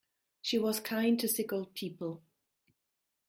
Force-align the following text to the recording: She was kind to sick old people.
She 0.41 0.57
was 0.57 0.79
kind 0.79 1.19
to 1.19 1.27
sick 1.27 1.53
old 1.53 1.75
people. 1.75 2.23